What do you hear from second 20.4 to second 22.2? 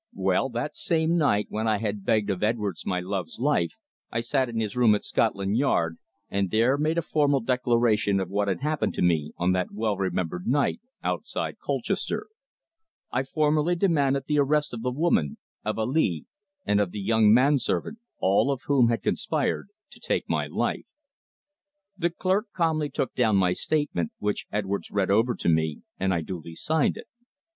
life. The